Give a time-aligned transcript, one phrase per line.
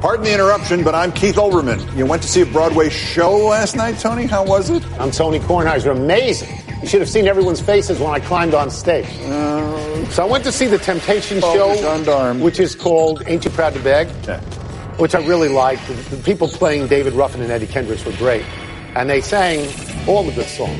[0.00, 1.96] Pardon the interruption, but I'm Keith Olbermann.
[1.96, 4.26] You went to see a Broadway show last night, Tony?
[4.26, 4.84] How was it?
[5.00, 5.90] I'm Tony Kornheiser.
[5.90, 6.56] Amazing.
[6.82, 9.06] You should have seen everyone's faces when I climbed on stage.
[9.22, 13.50] Uh, so I went to see the Temptation Oh, show, which is called Ain't Too
[13.50, 14.40] Proud to Beg, Yeah.
[14.98, 15.84] which I really liked.
[15.88, 18.44] The, the people playing David Ruffin and Eddie Kendricks were great.
[18.94, 19.68] And they sang
[20.06, 20.78] all the good songs.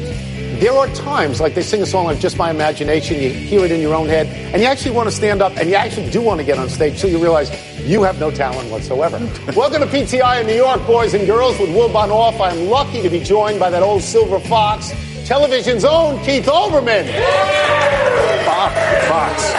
[0.59, 3.71] There are times, like they sing a song like Just My Imagination, you hear it
[3.71, 6.21] in your own head, and you actually want to stand up and you actually do
[6.21, 7.49] want to get on stage till you realize
[7.87, 9.19] you have no talent whatsoever.
[9.57, 12.41] Welcome to PTI in New York, boys and girls, with Wilbon off.
[12.41, 14.93] I'm lucky to be joined by that old silver fox,
[15.29, 17.07] television's own Keith Olbermann.
[18.45, 19.07] Fox.
[19.07, 19.53] Fox.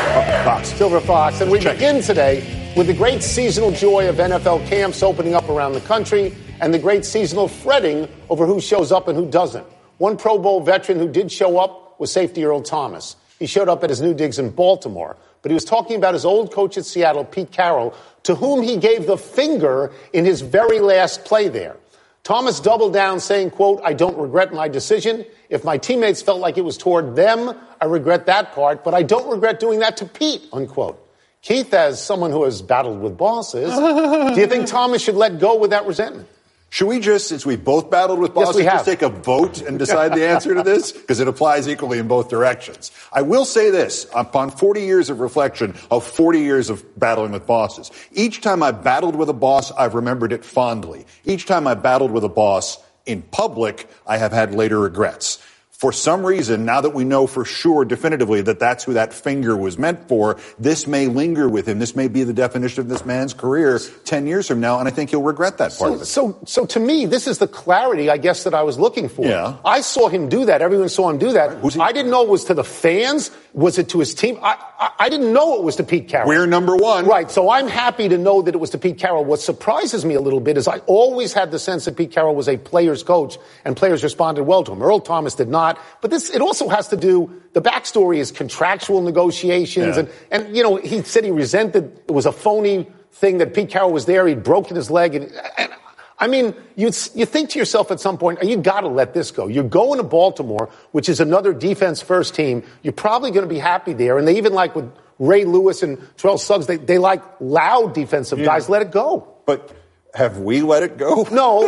[0.44, 0.70] Fox.
[0.74, 1.40] Silver Fox.
[1.40, 1.76] And we Check.
[1.78, 6.36] begin today with the great seasonal joy of NFL camps opening up around the country
[6.60, 9.66] and the great seasonal fretting over who shows up and who doesn't.
[10.00, 13.18] One Pro Bowl veteran who did show up was safety Earl Thomas.
[13.38, 16.26] He showed up at his new digs in Baltimore, but he was talking about his
[16.26, 20.80] old coach at Seattle, Pete Carroll, to whom he gave the finger in his very
[20.80, 21.76] last play there.
[22.24, 25.26] Thomas doubled down saying, quote, I don't regret my decision.
[25.50, 29.04] If my teammates felt like it was toward them, I regret that part, but I
[29.04, 31.06] don't regret doing that to Pete, unquote.
[31.42, 35.58] Keith, as someone who has battled with bosses, do you think Thomas should let go
[35.58, 36.28] with that resentment?
[36.72, 38.74] Should we just, since we both battled with Yes, bosses, we have.
[38.74, 40.92] just take a vote and decide the answer to this?
[41.10, 42.92] Because it applies equally in both directions.
[43.12, 47.48] I will say this, upon 40 years of reflection of 40 years of battling with
[47.48, 51.08] bosses, each time I battled with a boss, I've remembered it fondly.
[51.26, 55.40] Each time I battled with a boss in public, I have had later regrets.
[55.80, 59.56] For some reason, now that we know for sure definitively that that's who that finger
[59.56, 61.80] was meant for, this may linger with him.
[61.80, 64.92] This may be the definition of this man's career 10 years from now, and I
[64.92, 66.40] think he'll regret that part of So, it.
[66.40, 69.26] so, so to me, this is the clarity, I guess, that I was looking for.
[69.26, 69.56] Yeah.
[69.64, 70.62] I saw him do that.
[70.62, 71.60] Everyone saw him do that.
[71.60, 73.32] Who's he- I didn't know it was to the fans.
[73.54, 74.38] Was it to his team?
[74.44, 76.28] I, I, I didn't know it was to Pete Carroll.
[76.28, 77.06] We're number one.
[77.08, 77.32] Right.
[77.32, 79.24] So I'm happy to know that it was to Pete Carroll.
[79.26, 82.36] What surprises me a little bit is I always had the sense that Pete Carroll
[82.36, 84.84] was a player's coach and players responded well to him.
[84.84, 85.69] Earl Thomas did not.
[86.02, 89.98] But this, it also has to do, the backstory is contractual negotiations.
[89.98, 90.04] Yeah.
[90.32, 93.70] And, and, you know, he said he resented, it was a phony thing that Pete
[93.70, 94.26] Carroll was there.
[94.28, 95.16] He'd broken his leg.
[95.16, 95.72] And, and
[96.20, 99.32] I mean, you you think to yourself at some point, you got to let this
[99.32, 99.48] go.
[99.48, 102.64] You're going to Baltimore, which is another defense first team.
[102.84, 104.18] You're probably going to be happy there.
[104.18, 108.40] And they even like with Ray Lewis and Terrell Suggs, they, they like loud defensive
[108.40, 108.68] guys.
[108.68, 109.34] Let it go.
[109.46, 109.74] But
[110.14, 111.28] have we let it go?
[111.32, 111.68] No,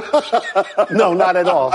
[0.91, 1.69] no, not at all.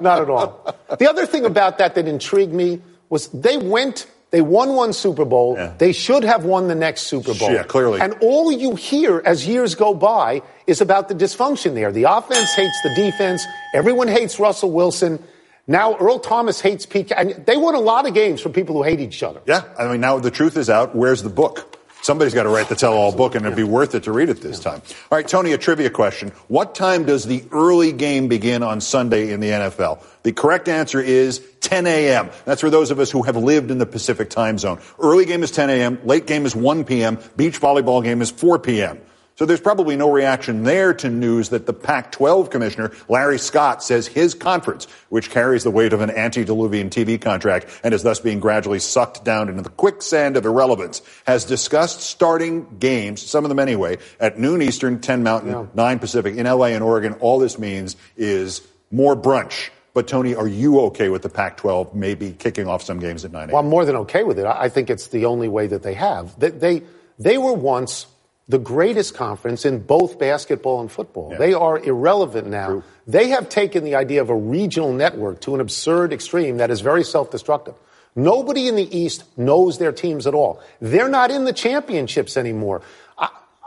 [0.00, 0.74] Not at all.
[0.98, 5.24] The other thing about that that intrigued me was they went, they won one Super
[5.24, 5.54] Bowl.
[5.56, 5.74] Yeah.
[5.78, 7.50] They should have won the next Super Bowl.
[7.52, 8.00] Yeah, clearly.
[8.00, 11.92] And all you hear as years go by is about the dysfunction there.
[11.92, 13.44] The offense hates the defense.
[13.74, 15.22] Everyone hates Russell Wilson.
[15.66, 17.12] Now Earl Thomas hates Pete.
[17.16, 19.40] And they won a lot of games from people who hate each other.
[19.46, 20.94] Yeah, I mean, now the truth is out.
[20.94, 21.76] Where's the book?
[22.02, 24.40] Somebody's got to write the tell-all book, and it'd be worth it to read it
[24.40, 24.80] this time.
[25.10, 26.30] All right, Tony, a trivia question.
[26.48, 30.02] What time does the early game begin on Sunday in the NFL?
[30.22, 32.30] The correct answer is 10 a.m.
[32.46, 34.80] That's for those of us who have lived in the Pacific time zone.
[34.98, 38.58] Early game is 10 a.m., late game is 1 p.m., beach volleyball game is 4
[38.58, 38.98] p.m.
[39.40, 44.06] So there's probably no reaction there to news that the Pac-12 commissioner, Larry Scott, says
[44.06, 48.38] his conference, which carries the weight of an antediluvian TV contract and is thus being
[48.38, 53.58] gradually sucked down into the quicksand of irrelevance, has discussed starting games, some of them
[53.58, 57.14] anyway, at noon Eastern, 10 Mountain, 9 Pacific, in LA and Oregon.
[57.14, 59.70] All this means is more brunch.
[59.94, 63.40] But Tony, are you okay with the Pac-12 maybe kicking off some games at 9
[63.40, 63.52] a.m.?
[63.52, 64.44] Well, I'm more than okay with it.
[64.44, 66.38] I I think it's the only way that they have.
[66.38, 66.82] They, they,
[67.18, 68.06] they were once
[68.50, 71.30] the greatest conference in both basketball and football.
[71.30, 71.38] Yeah.
[71.38, 72.82] They are irrelevant now.
[73.06, 76.80] They have taken the idea of a regional network to an absurd extreme that is
[76.80, 77.74] very self-destructive.
[78.16, 80.60] Nobody in the East knows their teams at all.
[80.80, 82.82] They're not in the championships anymore.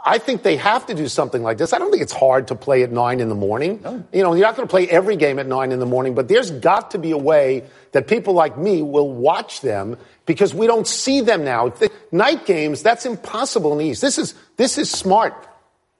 [0.03, 1.73] I, think they have to do something like this.
[1.73, 3.79] I don't think it's hard to play at nine in the morning.
[4.11, 6.27] You know, you're not going to play every game at nine in the morning, but
[6.27, 10.67] there's got to be a way that people like me will watch them because we
[10.67, 11.69] don't see them now.
[11.69, 14.01] The night games, that's impossible in the East.
[14.01, 15.33] This is, this is smart.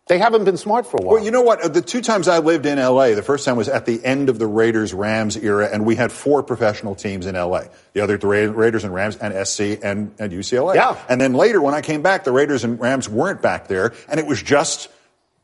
[0.07, 1.15] They haven't been smart for a while.
[1.15, 1.73] Well, you know what?
[1.73, 4.38] The two times I lived in LA, the first time was at the end of
[4.38, 7.63] the Raiders Rams era, and we had four professional teams in LA.
[7.94, 10.75] The other, the Raiders and Rams, and SC and, and UCLA.
[10.75, 11.01] Yeah.
[11.07, 14.19] And then later, when I came back, the Raiders and Rams weren't back there, and
[14.19, 14.89] it was just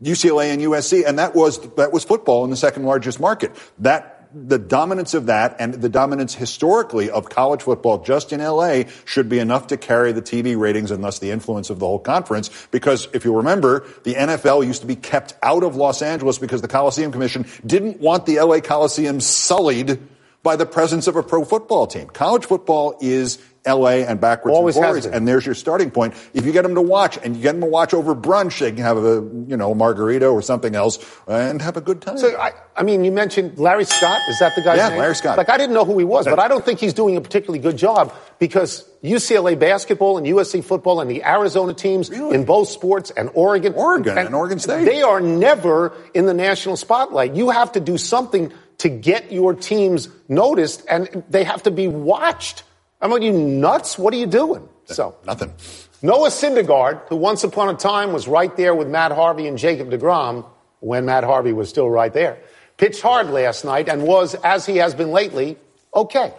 [0.03, 3.55] UCLA and USC, and that was that was football in the second largest market.
[3.79, 8.83] That the dominance of that and the dominance historically of college football just in LA
[9.05, 11.99] should be enough to carry the TV ratings and thus the influence of the whole
[11.99, 12.49] conference.
[12.71, 16.61] Because if you remember, the NFL used to be kept out of Los Angeles because
[16.61, 19.99] the Coliseum Commission didn't want the LA Coliseum sullied
[20.43, 22.07] by the presence of a pro football team.
[22.07, 24.05] College football is L.A.
[24.05, 26.13] and backwards Always and forwards, and there's your starting point.
[26.33, 28.71] If you get them to watch, and you get them to watch over brunch, they
[28.71, 29.15] can have a
[29.47, 30.97] you know margarita or something else
[31.27, 32.17] and have a good time.
[32.17, 34.19] So, I, I mean, you mentioned Larry Scott.
[34.29, 34.99] Is that the guy's Yeah, name?
[34.99, 35.37] Larry Scott.
[35.37, 37.59] Like, I didn't know who he was, but I don't think he's doing a particularly
[37.59, 42.35] good job because UCLA basketball and USC football and the Arizona teams Really?
[42.35, 43.73] in both sports and Oregon.
[43.73, 44.85] Oregon and Oregon State.
[44.85, 47.35] They are never in the national spotlight.
[47.35, 51.87] You have to do something to get your teams noticed and they have to be
[51.89, 52.63] watched.
[53.01, 53.97] I mean, you nuts?
[53.97, 54.67] What are you doing?
[54.85, 55.53] So, Nothing.
[56.01, 59.89] Noah Syndergaard, who once upon a time was right there with Matt Harvey and Jacob
[59.89, 60.45] DeGrom
[60.79, 62.39] when Matt Harvey was still right there,
[62.77, 65.57] pitched hard last night and was, as he has been lately,
[65.93, 66.33] okay.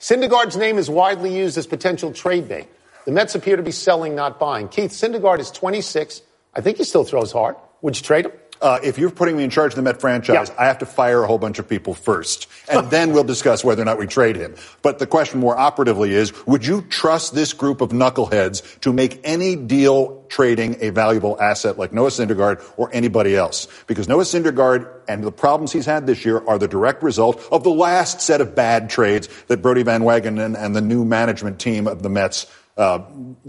[0.00, 2.66] Syndergaard's name is widely used as potential trade bait.
[3.04, 4.68] The Mets appear to be selling, not buying.
[4.68, 6.22] Keith, Syndergaard is 26.
[6.54, 7.56] I think he still throws hard.
[7.82, 8.32] Would you trade him?
[8.60, 10.54] Uh, if you're putting me in charge of the Met franchise, Yeah.
[10.62, 13.82] I have to fire a whole bunch of people first, and then we'll discuss whether
[13.82, 14.54] or not we trade him.
[14.82, 19.20] But the question more operatively is, would you trust this group of knuckleheads to make
[19.24, 23.68] any deal trading a valuable asset like Noah Syndergaard or anybody else?
[23.86, 27.64] Because Noah Syndergaard and the problems he's had this year are the direct result of
[27.64, 31.86] the last set of bad trades that Brodie Van Wagenen and the new management team
[31.86, 33.00] of the Mets uh,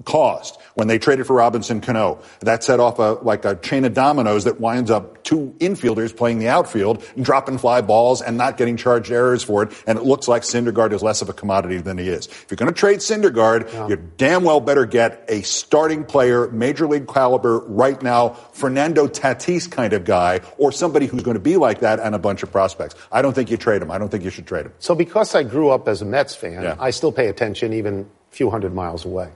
[0.04, 2.19] caused when they traded for Robinson Cano.
[2.42, 6.39] That set off a, like a chain of dominoes that winds up two infielders playing
[6.39, 9.72] the outfield and dropping fly balls and not getting charged errors for it.
[9.88, 12.27] And it looks like Syndergaard is less of a commodity than he is.
[12.27, 16.86] If you're going to trade Syndergaard, you damn well better get a starting player, major
[16.88, 21.57] league caliber right now, Fernando Tatis kind of guy, or somebody who's going to be
[21.57, 22.95] like that and a bunch of prospects.
[23.12, 23.89] I don't think you trade him.
[23.89, 24.74] I don't think you should trade him.
[24.80, 26.75] So because I grew up as a Mets fan, Yeah.
[26.80, 29.29] I still pay attention even few hundred miles away.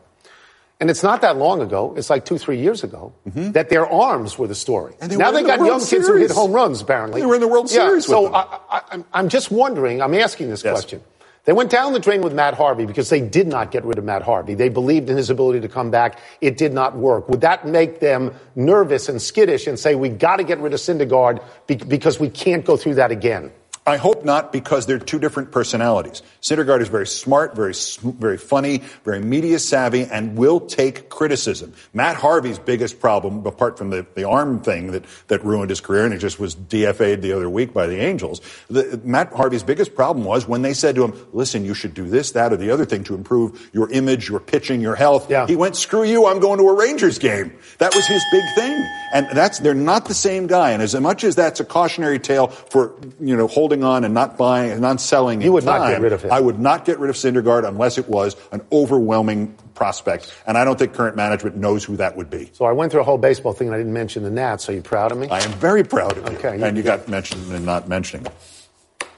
[0.82, 4.38] And it's not that long ago, it's like two, three years ago, that their arms
[4.40, 4.94] were the story.
[4.94, 5.04] Mm-hmm.
[5.04, 7.20] And they now they the got World young kids who hit home runs, apparently.
[7.20, 8.34] They were in the World yeah, Series with So them.
[8.36, 10.72] I, I'm just wondering, I'm asking this Yes.
[10.72, 11.02] question.
[11.46, 14.04] They went down the drain with Matt Harvey because they did not get rid of
[14.04, 14.54] Matt Harvey.
[14.54, 16.20] They believed in his ability to come back.
[16.42, 17.28] It did not work.
[17.28, 20.80] Would that make them nervous and skittish and say, we got to get rid of
[20.80, 23.52] Syndergaard because we can't go through that again?
[23.90, 26.22] I hope not because they're two different personalities.
[26.44, 31.74] Syndergaard is very smart, very, very funny, very media savvy, and will take criticism.
[31.92, 36.04] Matt Harvey's biggest problem, apart from the, the arm thing that, that ruined his career
[36.06, 39.96] and he just was DFA'd the other week by the Angels, the, Matt Harvey's biggest
[39.96, 42.70] problem was when they said to him, listen, you should do this, that, or the
[42.70, 45.32] other thing to improve your image, your pitching, your health.
[45.32, 45.48] Yeah.
[45.48, 47.58] He went, screw you, I'm going to a Rangers game.
[47.80, 48.88] That was his big thing.
[49.14, 50.72] And that's, they're not the same guy.
[50.72, 54.38] And as much as that's a cautionary tale for, you know, holding on and not
[54.38, 56.32] buying and not selling, You would not get rid of him.
[56.32, 60.34] I would not get rid of Syndergaard unless it was an overwhelming prospect.
[60.46, 62.50] And I don't think current management knows who that would be.
[62.54, 64.70] So I went through a whole baseball thing and I didn't mention the Nats.
[64.70, 65.28] Are you proud of me?
[65.30, 66.38] I am very proud of you.
[66.38, 66.62] Okay.
[66.62, 68.28] And you got mentioned and not mentioning.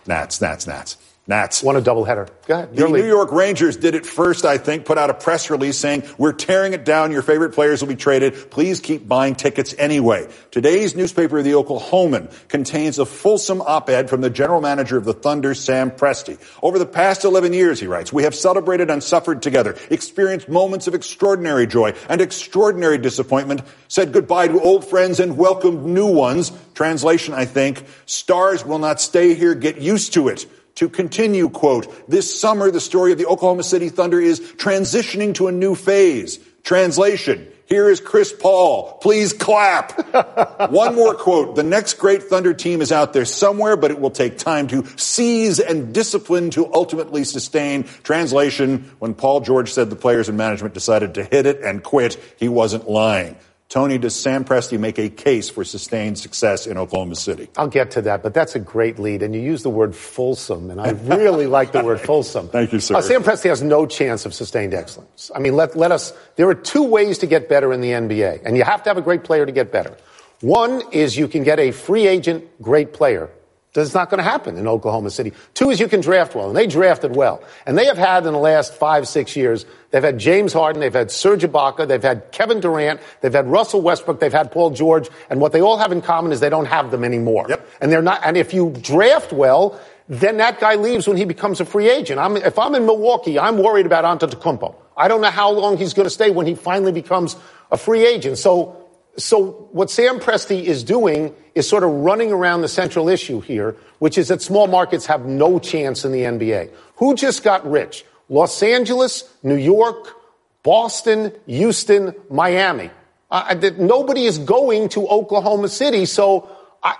[0.07, 0.97] Nats, Nats, Nats.
[1.31, 1.63] Nats.
[1.63, 2.29] Won a doubleheader.
[2.45, 2.75] Go ahead.
[2.75, 3.07] The New.
[3.07, 6.73] York Rangers did it first, I think, put out a press release saying, we're tearing
[6.73, 7.11] it down.
[7.11, 8.51] Your favorite players will be traded.
[8.51, 10.27] Please keep buying tickets anyway.
[10.51, 15.53] Today's newspaper, The Oklahoman, contains a fulsome op-ed from the general manager of the Thunder,
[15.53, 16.37] Sam Presti.
[16.61, 20.87] Over the past 11 years, he writes, we have celebrated and suffered together, experienced moments
[20.87, 26.51] of extraordinary joy and extraordinary disappointment, said goodbye to old friends and welcomed new ones.
[26.73, 29.55] Translation, I think, stars will not stay here.
[29.55, 30.45] Get used to it.
[30.81, 35.47] To continue, quote, this summer the story of the Oklahoma City Thunder is transitioning to
[35.47, 36.39] a new phase.
[36.63, 38.97] Translation, here is Chris Paul.
[38.99, 40.71] Please clap.
[40.71, 41.55] One more quote.
[41.55, 44.83] The next great Thunder team is out there somewhere, but it will take time to
[44.95, 47.83] seize and discipline to ultimately sustain.
[48.01, 52.19] Translation, when Paul George said the players and management decided to hit it and quit,
[52.39, 53.35] he wasn't lying.
[53.71, 57.47] Tony, does Sam Presti make a case for sustained success in Oklahoma City?
[57.55, 59.23] I'll get to that, but that's a great lead.
[59.23, 62.49] And you use the word fulsome, and I really like the word fulsome.
[62.49, 62.95] Thank you, sir.
[62.95, 65.31] Uh, Sam Presti has no chance of sustained excellence.
[65.33, 68.41] I mean, let, let us, there are two ways to get better in the NBA,
[68.43, 69.95] and you have to have a great player to get better.
[70.41, 73.29] One is you can get a free agent great player.
[73.73, 75.31] That's not going to happen in Oklahoma City.
[75.53, 77.41] Two is you can draft well, and they drafted well.
[77.65, 80.93] And they have had in the last five, six years, they've had James Harden, they've
[80.93, 85.07] had Serge Ibaka, they've had Kevin Durant, they've had Russell Westbrook, they've had Paul George,
[85.29, 87.45] and what they all have in common is they don't have them anymore.
[87.47, 87.65] Yep.
[87.79, 91.61] And they're not, and if you draft well, then that guy leaves when he becomes
[91.61, 92.19] a free agent.
[92.19, 94.75] I'm, if I'm in Milwaukee, I'm worried about Antetokounmpo.
[94.97, 97.37] I don't know how long he's going to stay when he finally becomes
[97.71, 98.37] a free agent.
[98.37, 98.75] So,
[99.17, 103.75] so what Sam Presti is doing is sort of running around the central issue here,
[103.99, 106.71] which is that small markets have no chance in the NBA.
[106.95, 108.05] Who just got rich?
[108.29, 110.15] Los Angeles, New York,
[110.63, 112.89] Boston, Houston, Miami.
[113.29, 116.49] Uh, nobody is going to Oklahoma City, so
[116.83, 116.95] I,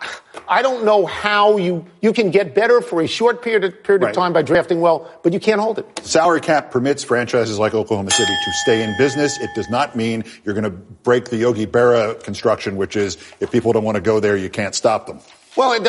[0.47, 4.03] I don't know how you, you can get better for a short period of, period
[4.03, 4.09] Right.
[4.11, 5.99] of time by drafting well, but you can't hold it.
[6.03, 9.39] Salary cap permits franchises like Oklahoma City to stay in business.
[9.39, 13.51] It does not mean you're going to break the Yogi Berra construction, which is if
[13.51, 15.19] people don't want to go there, you can't stop them.
[15.57, 15.79] Well,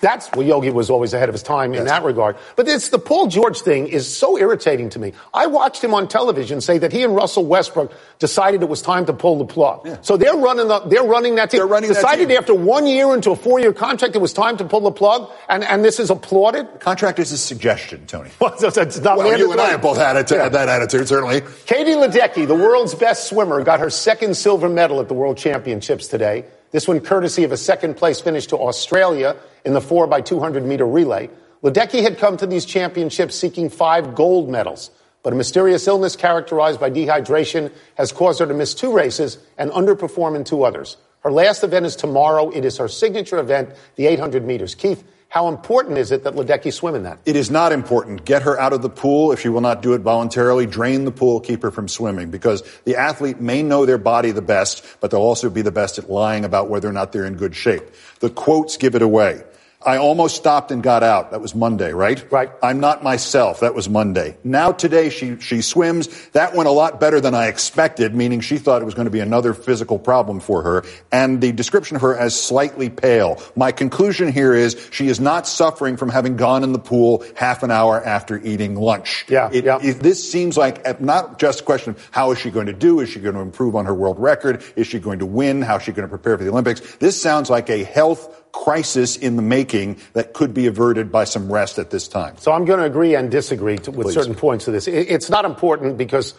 [0.00, 2.36] that's well, Yogi was always ahead of his time in that regard.
[2.56, 5.14] But it's the Paul George thing is so irritating to me.
[5.32, 9.06] I watched him on television say that he and Russell Westbrook decided it was time
[9.06, 9.86] to pull the plug.
[9.86, 9.96] Yeah.
[10.02, 11.58] So they're running the, they're running that team.
[11.58, 12.36] They're running that decided team.
[12.36, 15.30] after one year into a four year contract it was time to pull the plug,
[15.48, 16.80] and, and this is applauded.
[16.80, 18.30] Contract is a suggestion, Tony.
[18.40, 20.48] Well, it's- it's not Well, you and I have both had, it, uh, Yeah.
[20.50, 21.40] that attitude, certainly.
[21.66, 26.08] Katie Ledecky, the world's best swimmer, got her second silver medal at the World Championships
[26.08, 26.44] today.
[26.70, 30.64] This one courtesy of a second place finish to Australia in the 4 by 200
[30.64, 31.30] meter relay.
[31.62, 34.90] Ledecky had come to these championships seeking five gold medals,
[35.22, 39.70] but a mysterious illness characterized by dehydration has caused her to miss two races and
[39.70, 40.96] underperform in two others.
[41.20, 42.50] Her last event is tomorrow.
[42.50, 44.74] It is her signature event, the 800 meters.
[44.74, 47.18] Keith, how important is it that Ledecky swim in that?
[47.26, 48.24] It is not important.
[48.24, 50.64] Get her out of the pool if she will not do it voluntarily.
[50.64, 54.40] Drain the pool, keep her from swimming because the athlete may know their body the
[54.40, 57.34] best, but they'll also be the best at lying about whether or not they're in
[57.34, 57.82] good shape.
[58.20, 59.42] The quotes give it away.
[59.80, 61.30] I almost stopped and got out.
[61.30, 62.24] That was Monday, right?
[62.32, 62.50] Right.
[62.64, 63.60] I'm not myself.
[63.60, 64.36] That was Monday.
[64.42, 66.08] Now today she, she swims.
[66.30, 69.10] That went a lot better than I expected, meaning she thought it was going to
[69.12, 70.84] be another physical problem for her.
[71.12, 73.40] And the description of her as slightly pale.
[73.54, 77.62] My conclusion here is she is not suffering from having gone in the pool half
[77.62, 79.26] an hour after eating lunch.
[79.28, 79.78] Yeah, It- yeah.
[79.80, 82.72] it- this seems like uh, not just a question of how is she going to
[82.72, 82.98] do?
[82.98, 84.64] Is she going to improve on her world record?
[84.74, 85.62] Is she going to win?
[85.62, 86.80] How is she going to prepare for the Olympics?
[86.96, 91.50] This sounds like a health crisis in the making that could be averted by some
[91.50, 92.36] rest at this time.
[92.38, 94.14] So I'm going to agree and disagree to, with Please.
[94.14, 94.86] certain points of this.
[94.86, 96.34] It's not important because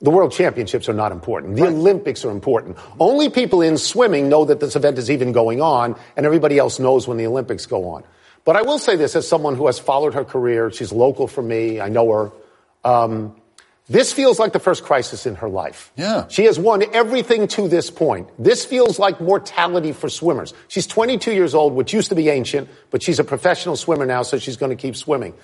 [0.00, 1.56] the World Championships are not important.
[1.56, 2.76] The Olympics are important.
[3.00, 6.78] Only people in swimming know that this event is even going on, and everybody else
[6.78, 8.04] knows when the Olympics go on.
[8.44, 10.70] But I will say this as someone who has followed her career.
[10.70, 11.80] She's local for me.
[11.80, 12.32] I know her.
[12.84, 13.34] Um,
[13.88, 15.92] this feels like the first crisis in her life.
[15.96, 16.26] Yeah.
[16.28, 18.28] She has won everything to this point.
[18.38, 20.54] This feels like mortality for swimmers.
[20.66, 24.22] She's 22 years old, which used to be ancient, but she's a professional swimmer now,
[24.22, 25.34] so she's going to keep swimming.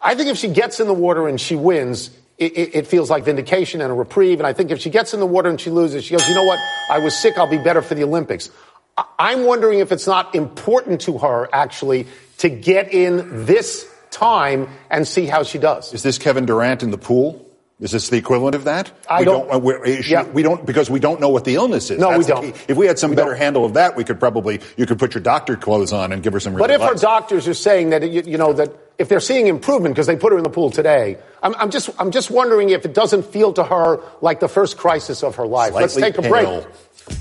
[0.00, 3.10] I think if she gets in the water and she wins, it, it, it feels
[3.10, 4.40] like vindication and a reprieve.
[4.40, 6.34] And I think if she gets in the water and she loses, she goes, you
[6.34, 6.58] know what?
[6.90, 7.36] I was sick.
[7.36, 8.48] I'll be better for the Olympics.
[8.96, 12.06] I- I'm wondering if it's not important to her, actually,
[12.38, 15.92] to get in this time and see how she does.
[15.92, 17.46] Is this Kevin Durant in the pool?
[17.80, 18.92] Is this the equivalent of that?
[19.08, 20.24] I we don't- she- Yeah.
[20.24, 21.98] we don't because we don't know what the illness is.
[21.98, 22.42] No, we That's the don't.
[22.52, 22.60] key.
[22.68, 23.38] If we had some We better don't.
[23.38, 26.34] handle of that, we could probably you could put your doctor clothes on and give
[26.34, 26.54] her some.
[26.56, 29.94] But if her doctors are saying that you, you know that if they're seeing improvement
[29.94, 32.84] because they put her in the pool today, I'm, I'm just I'm just wondering if
[32.84, 35.72] it doesn't feel to her like the first crisis of her life.
[35.72, 36.30] Let's take a pale.
[36.60, 36.66] break.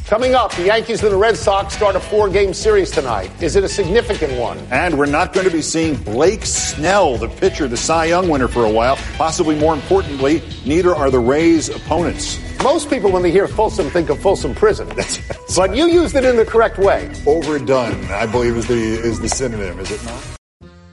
[0.06, 3.32] Coming up, the Yankees and the Red Sox start a four-game series tonight.
[3.42, 4.58] Is it a significant one?
[4.72, 8.48] And we're not going to be seeing Blake Snell, the pitcher, the Cy Young winner
[8.48, 8.98] for a while.
[9.18, 12.40] Possibly more importantly, neither are the Rays' opponents.
[12.64, 14.90] Most people, when they hear Folsom, think of Folsom Prison.
[15.56, 17.10] but you used it in the correct way.
[17.26, 20.40] Overdone, I believe, is the is the synonym, is it not?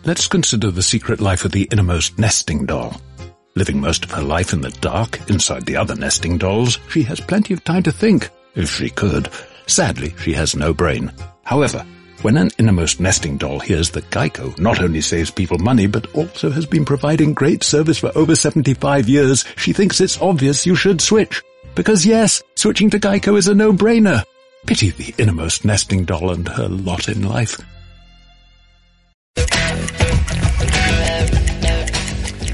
[0.05, 3.01] Let's consider the secret life of the innermost nesting doll.
[3.57, 7.19] Living most of her life in the dark, inside the other nesting dolls, she has
[7.19, 9.29] plenty of time to think, if she could.
[9.67, 11.13] Sadly, she has no brain.
[11.45, 11.85] However,
[12.23, 16.51] when an innermost nesting doll hears that Geico not only saves people money, but also
[16.51, 21.01] has been providing great service for over 75 years, she thinks it's obvious you should
[21.01, 21.43] switch.
[21.75, 24.25] Because yes, switching to Geico is a no-brainer.
[24.67, 27.61] Pity the innermost nesting doll and her lot in life.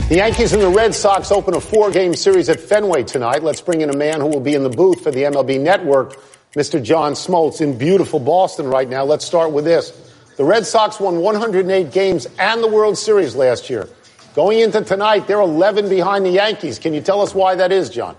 [0.09, 3.42] The Yankees and the Red Sox open a four-game series at Fenway tonight.
[3.42, 6.18] Let's bring in a man who will be in the booth for the MLB Network,
[6.52, 6.82] Mr.
[6.82, 9.04] John Smoltz in beautiful Boston right now.
[9.04, 9.90] Let's start with this.
[10.37, 13.88] The Red Sox won 108 games and the World Series last year.
[14.35, 16.78] Going into tonight, they're 11 behind the Yankees.
[16.78, 18.16] Can you tell us why that is, John?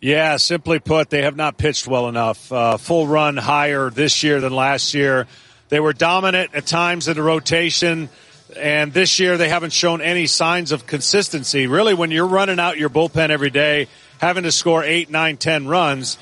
[0.00, 2.50] Yeah, simply put, they have not pitched well enough.
[2.50, 5.28] Uh, full run higher this year than last year.
[5.68, 8.08] They were dominant at times in the rotation,
[8.56, 11.66] and this year they haven't shown any signs of consistency.
[11.66, 15.66] Really, when you're running out your bullpen every day, having to score eight, nine, ten
[15.66, 16.18] runs,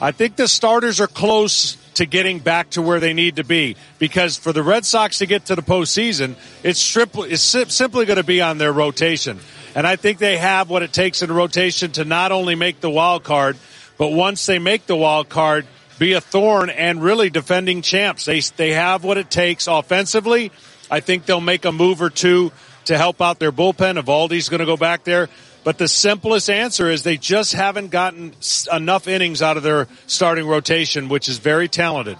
[0.00, 3.76] I think the starters are close to getting back to where they need to be
[3.98, 8.24] because for the Red Sox to get to the postseason, it's, it's simply going to
[8.24, 9.38] be on their rotation.
[9.74, 12.90] And I think they have what it takes in rotation to not only make the
[12.90, 13.58] wild card,
[13.98, 15.66] but once they make the wild card,
[15.98, 18.24] be a thorn and really defending champs.
[18.24, 20.50] They, they have what it takes offensively.
[20.90, 22.52] I think they'll make a move or two
[22.86, 24.00] to help out their bullpen.
[24.00, 25.28] Eovaldi's going to go back there.
[25.62, 28.34] But the simplest answer is they just haven't gotten
[28.72, 32.16] enough innings out of their starting rotation, which is very talented.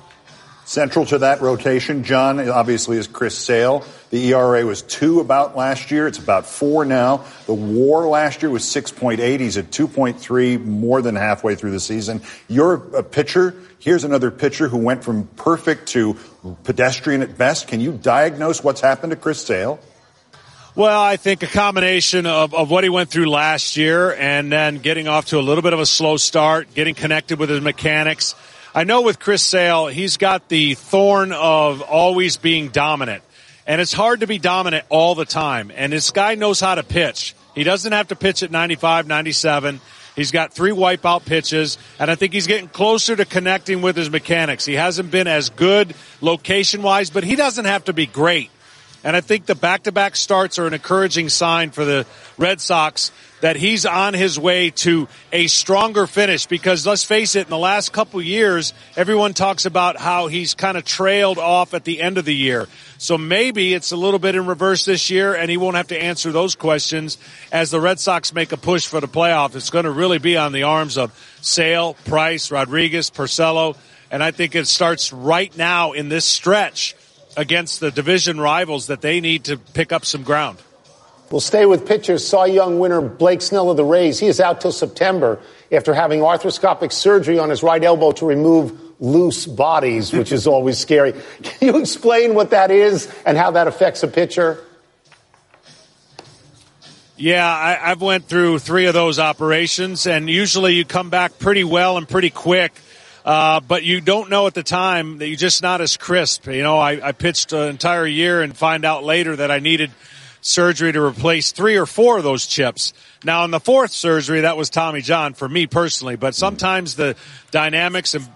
[0.71, 3.85] Central to that rotation, John, obviously, is Chris Sale.
[4.11, 6.07] The ERA was two about last year.
[6.07, 7.25] It's about four now.
[7.47, 9.41] The WAR last year was 6.8.
[9.41, 12.23] He's at 2.3, more than halfway through the season.
[12.47, 13.57] You're a pitcher.
[13.81, 16.17] Here's another pitcher who went from perfect to
[16.63, 17.67] pedestrian at best.
[17.67, 19.81] Can you diagnose what's happened to Chris Sale?
[20.77, 24.79] Well, I think a combination of, of what he went through last year and then
[24.79, 28.37] getting off to a little bit of a slow start, getting connected with his mechanics.
[28.73, 33.25] I know with Chris Sale, he's got the thorn of always being dominant.
[33.67, 35.73] And it's hard to be dominant all the time.
[35.75, 37.35] And this guy knows how to pitch.
[37.57, 39.81] He doesn't have to pitch at 95, 97.
[40.15, 44.11] He's got three wipeout pitches, and I think he's getting closer to connecting with his
[44.11, 44.65] mechanics.
[44.65, 48.51] He hasn't been as good location wise, but he doesn't have to be great.
[49.03, 52.07] And I think the back to back starts are an encouraging sign for the
[52.39, 57.47] Red Sox that he's on his way to a stronger finish because let's face it,
[57.47, 61.85] in the last couple years, everyone talks about how he's kind of trailed off at
[61.85, 62.69] the end of the year.
[62.99, 66.01] So maybe it's a little bit in reverse this year and he won't have to
[66.01, 67.19] answer those questions
[67.51, 69.55] as the Red Sox make a push for the playoff.
[69.57, 73.77] It's going to really be on the arms of Sale, Price, Rodriguez, Porcello.
[74.11, 76.97] And I think it starts right now in this stretch
[77.37, 80.59] against the division rivals that they need to pick up some ground.
[81.31, 82.27] We'll stay with pitchers.
[82.27, 84.19] Cy Young winner Blake Snell of the Rays.
[84.19, 85.39] He is out till September
[85.71, 90.79] after having arthroscopic surgery on his right elbow to remove loose bodies, which is always
[90.79, 91.15] scary.
[91.43, 94.59] Can you explain what that is and how that affects a pitcher?
[97.17, 101.65] Yeah, I, have went through three of those operations, and usually you come back pretty
[101.65, 102.73] well and pretty quick.
[103.25, 106.47] Uh, but you don't know at the time that you're just not as crisp.
[106.47, 109.91] You know, I, I pitched an entire year and find out later that I needed
[110.41, 112.93] surgery to replace three or four of those chips.
[113.25, 117.17] Now, in the fourth surgery, that was Tommy John for me personally, but sometimes the
[117.51, 118.29] dynamics of,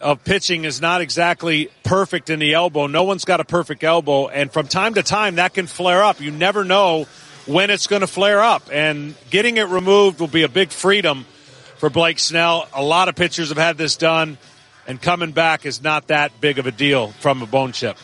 [0.00, 2.86] of pitching is not exactly perfect in the elbow.
[2.86, 6.20] No one's got a perfect elbow, and from time to time, that can flare up.
[6.20, 7.06] You never know
[7.46, 11.26] when it's going to flare up, and getting it removed will be a big freedom
[11.76, 12.68] for Blake Snell.
[12.74, 14.38] A lot of pitchers have had this done,
[14.86, 17.96] and coming back is not that big of a deal from a bone chip.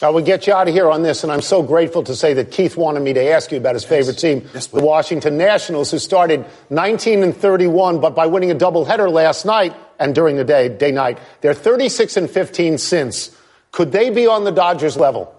[0.00, 2.34] I will get you out of here on this, and I'm so grateful to say
[2.34, 5.90] that Keith wanted me to ask you about his favorite team, yes, the Washington Nationals,
[5.90, 10.44] who started 19 and 31, but by winning a doubleheader last night and during the
[10.44, 13.36] day, day night, they're 36 and 15 since.
[13.72, 15.34] Could they be on the Dodgers level?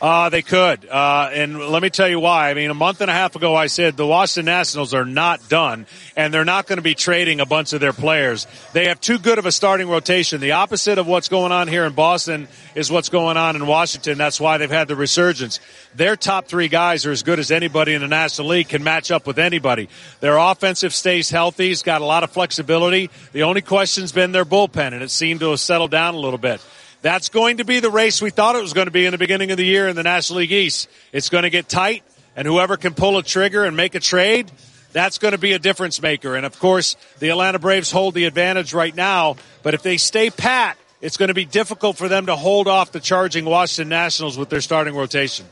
[0.00, 0.86] Uh, they could.
[0.86, 2.50] Uh, and let me tell you why.
[2.50, 5.48] I mean, a month and a half ago, I said the Washington Nationals are not
[5.48, 8.46] done, and they're not going to be trading a bunch of their players.
[8.72, 10.40] They have too good of a starting rotation.
[10.40, 14.18] The opposite of what's going on here in Boston is what's going on in Washington.
[14.18, 15.60] That's why they've had the resurgence.
[15.94, 19.10] Their top three guys are as good as anybody in the National League, can match
[19.10, 19.88] up with anybody.
[20.20, 21.68] Their offensive stays healthy.
[21.68, 23.10] He's got a lot of flexibility.
[23.32, 26.38] The only question's been their bullpen, and it seemed to have settled down a little
[26.38, 26.60] bit.
[27.04, 29.18] That's going to be the race we thought it was going to be in the
[29.18, 30.88] beginning of the year in the National League East.
[31.12, 32.02] It's going to get tight,
[32.34, 34.50] and whoever can pull a trigger and make a trade,
[34.92, 36.34] that's going to be a difference maker.
[36.34, 40.30] And of course, the Atlanta Braves hold the advantage right now, but if they stay
[40.30, 44.38] pat, it's going to be difficult for them to hold off the charging Washington Nationals
[44.38, 45.44] with their starting rotation.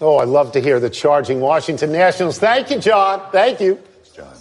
[0.00, 2.40] Oh, I love to hear the charging Washington Nationals.
[2.40, 3.22] Thank you, John.
[3.30, 3.80] Thank you.
[4.16, 4.34] John.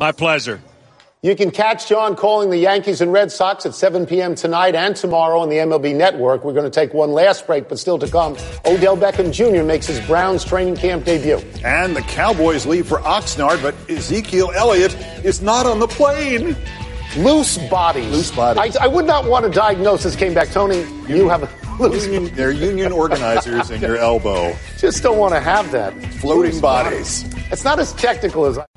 [0.00, 0.60] My pleasure.
[1.22, 4.34] You can catch John calling the Yankees and Red Sox at 7 p.m.
[4.34, 6.44] tonight and tomorrow on the MLB Network.
[6.44, 8.38] We're going to take one last break, but still to come.
[8.64, 9.62] Odell Beckham Jr.
[9.62, 11.36] makes his Browns training camp debut.
[11.62, 16.56] And the Cowboys leave for Oxnard, but Ezekiel Elliott is not on the plane.
[17.18, 18.10] Loose bodies.
[18.10, 18.78] Loose bodies.
[18.78, 20.48] I, I would not want a diagnosis came back.
[20.48, 24.56] Tony, you, you have a loose union, They're union organizers in your elbow.
[24.78, 25.92] Just don't want to have that.
[26.14, 27.24] Floating bodies.
[27.24, 27.52] bodies.
[27.52, 28.69] It's not as technical as I.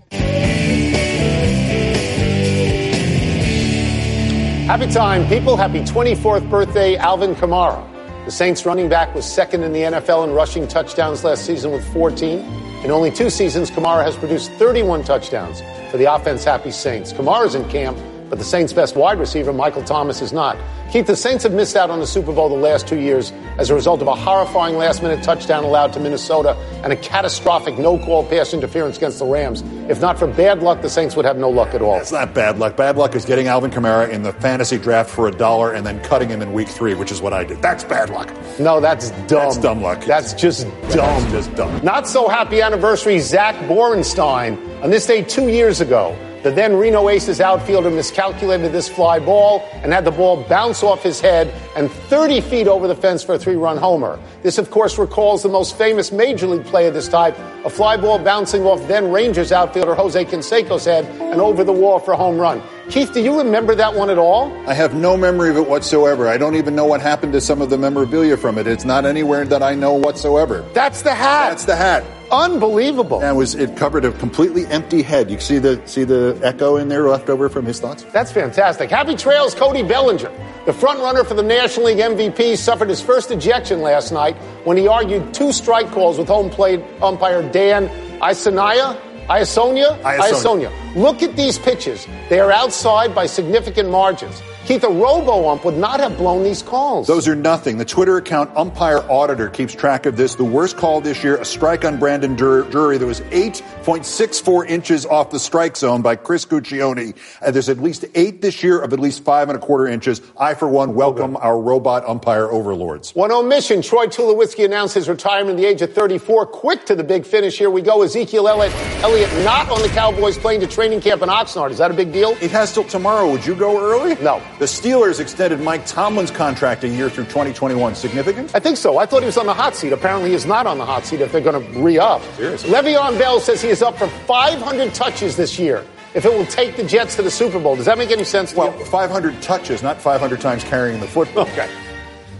[4.65, 5.57] Happy time, people.
[5.57, 7.85] Happy 24th birthday, Alvin Kamara.
[8.23, 11.85] The Saints running back was second in the NFL in rushing touchdowns last season with
[11.91, 12.39] 14.
[12.85, 17.11] In only two seasons, Kamara has produced 31 touchdowns for the offense happy Saints.
[17.11, 17.97] Kamara's in camp
[18.29, 20.57] but the Saints' best wide receiver, Michael Thomas, is not.
[20.91, 23.69] Keith, the Saints have missed out on the Super Bowl the last two years as
[23.69, 27.97] a result of a horrifying last minute touchdown allowed to Minnesota and a catastrophic no
[27.97, 29.63] call pass interference against the Rams.
[29.89, 31.97] If not for bad luck, the Saints would have no luck at all.
[31.97, 32.77] It's not bad luck.
[32.77, 35.99] Bad luck is getting Alvin Kamara in the fantasy draft for a dollar and then
[36.03, 37.61] cutting him in week three, which is what I did.
[37.61, 38.31] That's bad luck.
[38.59, 39.27] No, that's dumb.
[39.27, 40.03] That's dumb luck.
[40.05, 40.89] That's just dumb.
[40.89, 41.83] That's just dumb.
[41.83, 44.83] Not so happy anniversary, Zach Borenstein.
[44.83, 49.61] On this day two years ago, The then Reno Aces outfielder miscalculated this fly ball
[49.75, 53.35] and had the ball bounce off his head and 30 feet over the fence for
[53.35, 54.19] a three run homer.
[54.41, 57.95] This, of course, recalls the most famous major league play of this type a fly
[57.95, 62.17] ball bouncing off then Rangers outfielder Jose Canseco's head and over the wall for a
[62.17, 62.61] home run.
[62.89, 64.51] Keith, do you remember that one at all?
[64.67, 66.27] I have no memory of it whatsoever.
[66.27, 68.67] I don't even know what happened to some of the memorabilia from it.
[68.67, 70.67] It's not anywhere that I know whatsoever.
[70.73, 71.51] That's the hat.
[71.51, 72.03] That's the hat.
[72.33, 73.19] Unbelievable.
[73.19, 75.29] And it was it covered a completely empty head.
[75.29, 78.03] You see the see the echo in there left over from his thoughts?
[78.11, 78.89] That's fantastic.
[78.89, 80.31] Happy trails, Cody Bellinger.
[80.65, 84.77] The front runner for the National League MVP suffered his first ejection last night when
[84.77, 87.87] he argued two strike calls with home plate umpire Dan
[88.19, 88.99] Iassogna.
[89.27, 90.01] Iassogna?
[90.01, 90.95] Iassogna.
[90.95, 92.07] Look at these pitches.
[92.29, 94.41] They are outside by significant margins.
[94.65, 97.05] Keith, a robo ump would not have blown these calls.
[97.05, 97.77] Those are nothing.
[97.77, 100.35] The Twitter account Umpire Auditor keeps track of this.
[100.35, 105.31] The worst call this year, a strike on Brandon Drury that was 8.64 inches off
[105.31, 107.13] the strike zone by Chris Guccione.
[107.41, 110.21] Uh, there's at least eight this year of at least five and a quarter inches.
[110.39, 113.13] I, for one, welcome our robot umpire overlords.
[113.13, 113.81] One omission.
[113.81, 116.45] Troy Tulowitzki announced his retirement at the age of 34.
[116.45, 117.57] Quick to the big finish.
[117.57, 118.01] Here we go.
[118.01, 118.73] Ezekiel Elliott,
[119.03, 121.71] Elliott not on the Cowboys playing to training camp in Oxnard.
[121.71, 122.37] Is that a big deal?
[122.41, 123.29] It has till tomorrow.
[123.29, 124.15] Would you go early?
[124.23, 124.41] No.
[124.59, 127.95] The Steelers extended Mike Tomlin's contract a year through 2021.
[127.95, 128.53] Significant?
[128.55, 128.97] I think so.
[128.99, 129.91] I thought he was on the hot seat.
[129.91, 132.21] Apparently, he's not on the hot seat if they're going to re up.
[132.35, 132.69] Seriously?
[132.69, 136.75] Le'Veon Bell says he is up for 500 touches this year if it will take
[136.75, 137.75] the Jets to the Super Bowl.
[137.75, 138.85] Does that make any sense to Well, you?
[138.85, 141.43] 500 touches, not 500 times carrying the football.
[141.47, 141.69] Okay.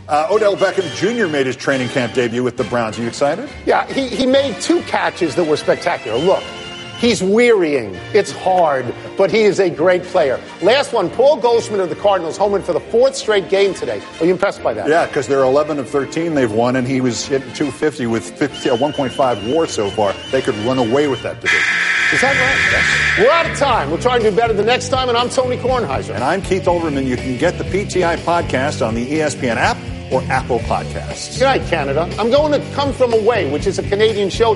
[0.08, 1.28] Uh, Odell Beckham Jr.
[1.32, 3.00] made his training camp debut with the Browns.
[3.00, 3.50] Are you excited?
[3.66, 6.18] Yeah, he, he made two catches that were spectacular.
[6.20, 6.44] Look,
[7.00, 7.96] he's wearying.
[8.14, 10.40] It's hard, but he is a great player.
[10.62, 14.02] Last one, Paul Goldschmidt of the Cardinals, home in for the fourth straight game today.
[14.20, 14.88] Are you impressed by that?
[14.88, 18.70] Yeah, because they're 11 of 13 they've won, and he was hitting 250 with 50,
[18.70, 20.14] uh, 1.5 WAR so far.
[20.32, 21.60] They could run away with that division.
[22.14, 23.26] Is that right?
[23.26, 23.90] We're out of time.
[23.90, 26.14] We'll try and do better the next time, and I'm Tony Kornheiser.
[26.14, 27.08] And I'm Keith Olbermann.
[27.08, 29.78] You can get the PTI podcast on the ESPN app
[30.12, 31.40] or Apple Podcasts.
[31.40, 32.08] Good night, Canada.
[32.20, 34.54] I'm going to Come From Away, which is a Canadian show.